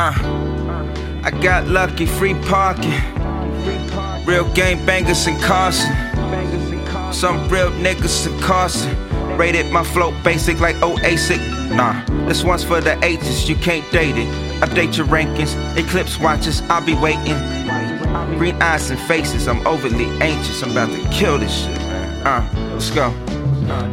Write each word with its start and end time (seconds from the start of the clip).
Uh, 0.00 0.12
I 1.24 1.32
got 1.42 1.66
lucky, 1.66 2.06
free 2.06 2.34
parking. 2.34 2.94
Real 4.24 4.48
gang 4.54 4.86
bangers 4.86 5.26
in 5.26 5.36
Carson. 5.40 5.92
Some 7.12 7.48
real 7.48 7.72
niggas 7.72 8.28
in 8.28 8.40
Carson. 8.40 8.96
Rated 9.36 9.72
my 9.72 9.82
flow 9.82 10.12
basic 10.22 10.60
like 10.60 10.76
ASIC. 10.76 11.40
Nah, 11.74 12.04
this 12.28 12.44
one's 12.44 12.62
for 12.62 12.80
the 12.80 12.96
ages, 13.04 13.48
you 13.48 13.56
can't 13.56 13.90
date 13.90 14.16
it. 14.16 14.28
Update 14.62 14.96
your 14.96 15.08
rankings, 15.08 15.56
eclipse 15.76 16.16
watches, 16.20 16.62
I'll 16.70 16.86
be 16.86 16.94
waiting. 16.94 17.36
Green 18.38 18.54
eyes 18.62 18.90
and 18.90 19.00
faces, 19.00 19.48
I'm 19.48 19.66
overly 19.66 20.06
anxious. 20.20 20.62
I'm 20.62 20.70
about 20.70 20.90
to 20.90 21.08
kill 21.10 21.38
this 21.38 21.64
shit, 21.64 21.76
man. 21.76 22.24
Uh, 22.24 22.70
let's 22.72 22.90
go. 22.92 23.12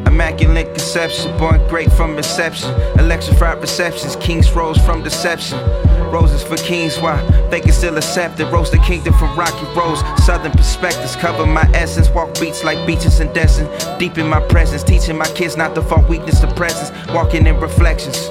Immaculate 0.08 0.68
conception, 0.68 1.38
born 1.38 1.66
great 1.68 1.92
from 1.92 2.18
inception. 2.18 2.70
Electrified 3.00 3.60
receptions, 3.62 4.16
kings 4.18 4.52
rose 4.54 4.78
from 4.78 5.04
deception. 5.04 5.60
Roses 6.12 6.44
for 6.44 6.58
kings, 6.58 6.98
why 7.00 7.22
they 7.50 7.60
can 7.60 7.72
still 7.72 7.98
accept 7.98 8.40
it. 8.40 8.46
Rose 8.46 8.72
the 8.72 8.78
kingdom 8.80 9.14
from 9.16 9.38
rocky 9.38 9.66
roads. 9.78 10.02
Southern 10.24 10.52
perspectives 10.52 11.16
cover 11.16 11.46
my 11.46 11.70
essence. 11.74 12.10
Walk 12.10 12.40
beats 12.40 12.64
like 12.64 12.86
beaches 12.88 13.20
and 13.20 13.34
Destin. 13.34 13.68
Deep 14.00 14.18
in 14.18 14.28
my 14.28 14.40
presence, 14.48 14.84
teaching 14.84 15.18
my 15.18 15.28
kids 15.34 15.58
not 15.58 15.76
to 15.76 15.82
fall 15.82 16.04
weakness 16.04 16.40
to 16.42 16.48
presence. 16.54 16.92
Walking 17.14 17.46
in 17.48 17.60
reflections. 17.60 18.30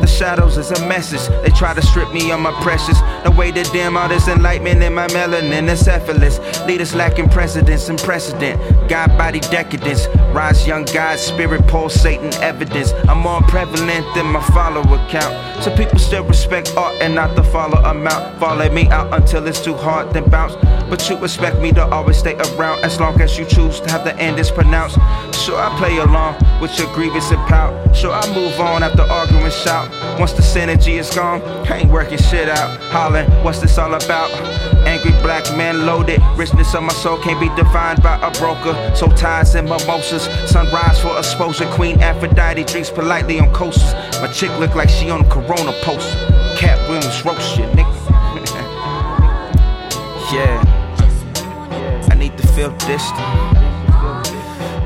The 0.00 0.06
shadows 0.06 0.58
is 0.58 0.70
a 0.70 0.86
message. 0.86 1.26
They 1.42 1.50
try 1.50 1.72
to 1.74 1.82
strip 1.82 2.12
me 2.12 2.30
of 2.30 2.40
my 2.40 2.52
precious. 2.62 3.00
The 3.24 3.30
way 3.30 3.52
to 3.52 3.62
dim 3.64 3.96
all 3.96 4.08
this 4.08 4.28
enlightenment 4.28 4.82
in 4.82 4.94
my 4.94 5.06
melanin 5.08 5.68
effortless. 5.88 6.38
Leaders 6.66 6.94
lacking 6.94 7.28
precedence 7.30 7.88
and 7.88 7.98
precedent. 7.98 8.60
God 8.88 9.16
body 9.16 9.40
decadence. 9.40 10.08
Rise 10.32 10.66
young 10.66 10.81
God, 10.84 11.18
spirit 11.18 11.66
pulsating 11.66 12.32
evidence. 12.42 12.92
I'm 13.08 13.18
more 13.18 13.42
prevalent 13.42 14.06
than 14.14 14.26
my 14.26 14.42
follower 14.48 14.98
count. 15.08 15.62
So 15.62 15.74
people 15.76 15.98
still 15.98 16.24
respect 16.24 16.74
art 16.76 16.96
and 17.00 17.14
not 17.14 17.36
the 17.36 17.44
follow 17.44 17.78
amount. 17.82 18.38
Follow 18.38 18.68
me 18.70 18.88
out 18.88 19.12
until 19.12 19.46
it's 19.46 19.60
too 19.60 19.74
hard, 19.74 20.12
then 20.12 20.28
bounce. 20.28 20.54
But 20.88 21.08
you 21.08 21.16
expect 21.22 21.58
me 21.60 21.72
to 21.72 21.86
always 21.86 22.16
stay 22.16 22.34
around 22.34 22.84
as 22.84 22.98
long 23.00 23.20
as 23.20 23.38
you 23.38 23.44
choose 23.44 23.80
to 23.80 23.90
have 23.90 24.04
the 24.04 24.16
end 24.16 24.38
is 24.38 24.50
pronounced. 24.50 24.96
Sure, 25.44 25.58
I 25.58 25.76
play 25.78 25.98
along 25.98 26.34
with 26.60 26.78
your 26.78 26.92
grievance 26.94 27.30
and 27.30 27.40
pout. 27.48 27.94
Sure, 27.94 28.12
I 28.12 28.26
move 28.34 28.58
on 28.60 28.82
after 28.82 29.02
arguing 29.02 29.50
shout. 29.50 29.90
Once 30.18 30.32
the 30.32 30.42
synergy 30.42 30.98
is 30.98 31.10
gone, 31.10 31.42
I 31.70 31.78
ain't 31.78 31.90
working 31.90 32.18
shit 32.18 32.48
out. 32.48 32.80
Hollering, 32.90 33.30
what's 33.44 33.60
this 33.60 33.78
all 33.78 33.94
about? 33.94 34.71
Angry 35.04 35.20
black 35.20 35.44
man 35.56 35.84
loaded. 35.84 36.20
Richness 36.36 36.72
of 36.74 36.84
my 36.84 36.92
soul 36.92 37.18
can't 37.18 37.40
be 37.40 37.48
defined 37.60 38.00
by 38.02 38.14
a 38.22 38.30
broker. 38.38 38.72
So 38.94 39.08
ties 39.08 39.56
and 39.56 39.68
mimosas. 39.68 40.28
Sunrise 40.48 41.00
for 41.00 41.18
exposure. 41.18 41.68
Queen 41.72 42.00
Aphrodite 42.00 42.62
drinks 42.64 42.88
politely 42.88 43.40
on 43.40 43.52
coasters. 43.52 43.92
My 44.20 44.28
chick 44.28 44.50
look 44.60 44.76
like 44.76 44.88
she 44.88 45.10
on 45.10 45.24
a 45.24 45.28
Corona 45.28 45.72
post. 45.82 46.08
Katt 46.56 46.78
Williams 46.88 47.24
roast 47.24 47.56
shit, 47.56 47.68
nigga. 47.72 47.82
yeah. 50.32 50.62
I 52.10 52.14
need 52.14 52.38
to 52.38 52.46
feel 52.48 52.70
distant. 52.78 53.18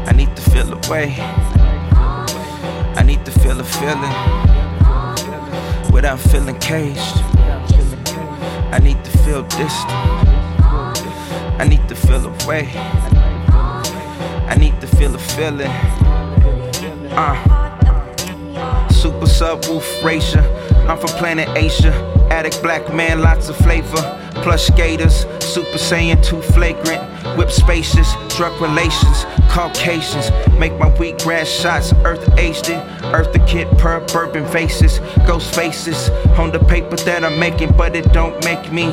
I 0.09 0.12
need 0.17 0.34
to 0.34 0.42
feel 0.50 0.72
away. 0.72 1.14
I 2.97 3.03
need 3.05 3.22
to 3.27 3.33
feel 3.33 3.61
a 3.61 3.64
feeling 3.64 4.14
without 5.92 6.20
feeling 6.20 6.59
caged. 6.59 7.36
I 8.77 8.79
need 8.79 9.03
to 9.07 9.11
feel 9.25 9.43
distant. 9.45 9.91
I 11.59 11.67
need 11.67 11.89
to 11.89 11.95
feel 11.95 12.27
away. 12.27 12.69
I 14.53 14.55
need 14.59 14.79
to 14.83 14.87
feel 14.87 15.15
a 15.15 15.19
feeling. 15.19 15.71
Uh. 17.17 17.37
Super 18.91 19.25
subwoof 19.25 20.05
racer. 20.05 20.43
I'm 20.87 20.99
from 20.99 21.09
planet 21.17 21.49
Asia. 21.57 22.16
Addict 22.31 22.63
black 22.63 22.93
man, 22.93 23.21
lots 23.21 23.49
of 23.49 23.57
flavor. 23.57 24.23
Plush 24.43 24.67
skaters, 24.67 25.27
Super 25.41 25.79
Saiyan, 25.79 26.23
too 26.23 26.43
flagrant. 26.43 27.03
Whip 27.37 27.51
spacious, 27.51 28.15
drug 28.37 28.61
relations, 28.61 29.25
Caucasians. 29.49 30.31
Make 30.59 30.78
my 30.78 30.91
wheatgrass 30.91 31.47
shots, 31.47 31.93
earth 32.05 32.28
aged 32.39 32.69
it. 32.69 32.83
Earth 33.15 33.33
the 33.33 33.39
kid, 33.41 33.67
per 33.78 34.00
bourbon 34.12 34.47
faces, 34.47 35.00
ghost 35.27 35.55
faces. 35.55 36.11
On 36.39 36.53
the 36.53 36.59
paper 36.59 36.97
that 36.97 37.25
I'm 37.25 37.39
making, 37.39 37.73
but 37.77 37.97
it 37.97 38.12
don't 38.12 38.43
make 38.45 38.71
me. 38.73 38.87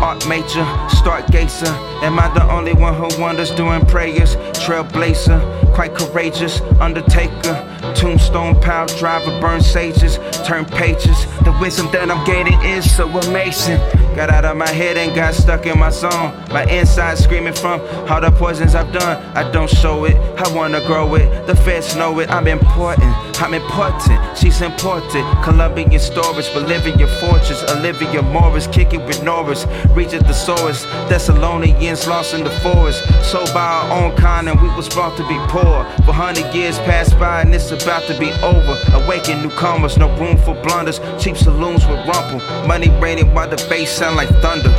Art 0.00 0.26
major, 0.28 0.64
stargazer. 0.88 1.68
Am 2.02 2.18
I 2.18 2.32
the 2.32 2.44
only 2.50 2.72
one 2.72 2.94
who 2.94 3.08
wonders 3.20 3.50
doing 3.50 3.84
prayers? 3.86 4.36
Trailblazer, 4.64 5.40
quite 5.80 5.94
courageous. 5.94 6.60
Undertaker, 6.78 7.54
tombstone 7.96 8.60
pile 8.60 8.86
driver, 8.98 9.30
burn 9.40 9.62
sages, 9.62 10.18
turn 10.46 10.66
pages. 10.66 11.24
The 11.44 11.56
wisdom 11.58 11.90
that 11.92 12.10
I'm 12.10 12.22
gaining 12.26 12.60
is 12.60 12.84
so 12.94 13.08
amazing. 13.08 13.78
Got 14.14 14.28
out 14.28 14.44
of 14.44 14.58
my 14.58 14.68
head 14.68 14.98
and 14.98 15.14
got 15.14 15.32
stuck 15.32 15.64
in 15.64 15.78
my 15.78 15.88
zone. 15.88 16.34
My 16.50 16.64
inside 16.64 17.16
screaming 17.16 17.54
from 17.54 17.80
all 18.10 18.20
the 18.20 18.30
poisons 18.30 18.74
I've 18.74 18.92
done. 18.92 19.16
I 19.34 19.50
don't 19.50 19.70
show 19.70 20.04
it, 20.04 20.16
I 20.38 20.54
wanna 20.54 20.84
grow 20.86 21.14
it. 21.14 21.46
The 21.46 21.56
feds 21.56 21.96
know 21.96 22.18
it, 22.20 22.28
I'm 22.28 22.46
important. 22.46 23.14
I'm 23.40 23.54
important, 23.54 24.20
she's 24.36 24.60
imported. 24.60 25.24
Colombian 25.42 25.98
storage, 25.98 26.52
Bolivia 26.52 27.06
fortress. 27.20 27.62
Olivia 27.70 28.20
Morris, 28.20 28.66
kicking 28.66 29.06
with 29.06 29.22
Norris. 29.22 29.64
Regis 29.96 30.22
Thesaurus, 30.24 30.84
Thessalonians 31.08 32.06
lost 32.06 32.34
in 32.34 32.44
the 32.44 32.50
forest. 32.60 33.02
So 33.24 33.42
by 33.54 33.62
our 33.62 34.02
own 34.02 34.14
kind, 34.16 34.46
and 34.46 34.60
we 34.60 34.68
was 34.76 34.90
brought 34.90 35.16
to 35.16 35.26
be 35.26 35.38
poor. 35.48 35.69
For 36.04 36.12
hundred 36.12 36.52
years 36.54 36.78
passed 36.80 37.18
by, 37.18 37.42
and 37.42 37.54
it's 37.54 37.70
about 37.70 38.02
to 38.08 38.18
be 38.18 38.30
over. 38.42 38.76
Awaken 39.04 39.42
newcomers, 39.42 39.96
no 39.96 40.08
room 40.18 40.36
for 40.38 40.54
blunders. 40.62 40.98
Cheap 41.22 41.36
saloons 41.36 41.86
with 41.86 42.06
rumple. 42.06 42.40
Money 42.66 42.90
raining 43.00 43.32
while 43.32 43.48
the 43.48 43.56
bass 43.68 43.90
sound 43.90 44.16
like 44.16 44.28
thunder. 44.42 44.72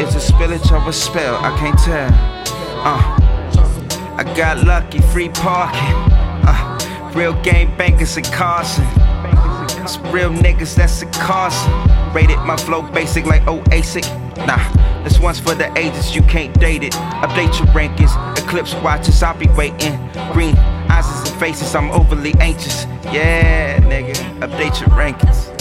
It's 0.00 0.14
a 0.14 0.32
spillage 0.32 0.70
or 0.72 0.88
a 0.88 0.92
spell, 0.92 1.36
I 1.36 1.56
can't 1.58 1.78
tell. 1.78 2.08
Uh, 2.84 3.02
I 4.16 4.32
got 4.36 4.64
lucky, 4.64 5.00
free 5.12 5.28
parking. 5.28 5.94
Uh, 6.46 7.12
real 7.14 7.34
game 7.42 7.76
bankers 7.76 8.16
in 8.16 8.24
Carson. 8.24 8.84
It's 9.82 9.98
real 10.12 10.30
niggas 10.30 10.74
that's 10.74 11.02
in 11.02 11.10
Carson. 11.12 11.72
Rated 12.14 12.38
my 12.38 12.56
flow 12.56 12.82
basic 12.82 13.26
like 13.26 13.42
ASIC. 13.42 14.04
Nah, 14.46 14.58
this 15.04 15.20
one's 15.20 15.38
for 15.38 15.54
the 15.54 15.70
ages, 15.78 16.16
you 16.16 16.22
can't 16.22 16.58
date 16.58 16.82
it. 16.82 16.94
Update 16.94 17.58
your 17.58 17.68
rankings, 17.74 18.38
eclipse 18.38 18.74
watches, 18.76 19.22
I'll 19.22 19.38
be 19.38 19.48
waiting. 19.48 19.96
Green 20.32 20.56
eyes 20.88 21.06
and 21.30 21.38
faces, 21.38 21.74
I'm 21.74 21.90
overly 21.90 22.34
anxious. 22.40 22.86
Yeah, 23.12 23.78
nigga, 23.80 24.14
update 24.40 24.80
your 24.80 24.88
rankings. 24.96 25.54